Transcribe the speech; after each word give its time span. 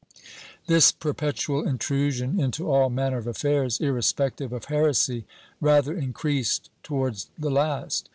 This 0.65 0.91
perpetual 0.91 1.67
intrusion 1.67 2.39
into 2.39 2.67
all 2.71 2.89
manner 2.89 3.19
of 3.19 3.27
affairs, 3.27 3.79
irrespective 3.79 4.51
of 4.51 4.65
heresy 4.65 5.27
rather 5.59 5.95
increased 5.95 6.71
toAvards 6.83 7.27
the 7.37 7.51
last. 7.51 8.09